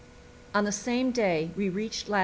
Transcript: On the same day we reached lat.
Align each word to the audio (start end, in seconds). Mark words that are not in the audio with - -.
On 0.55 0.63
the 0.63 0.71
same 0.71 1.11
day 1.11 1.51
we 1.55 1.69
reached 1.69 2.09
lat. 2.09 2.19